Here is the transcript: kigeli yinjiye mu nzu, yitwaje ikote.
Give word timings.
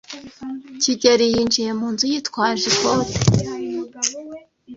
kigeli 0.81 1.25
yinjiye 1.33 1.71
mu 1.79 1.87
nzu, 1.93 2.05
yitwaje 2.11 2.65
ikote. 2.75 3.15